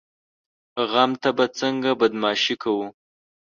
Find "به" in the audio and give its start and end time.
1.37-1.45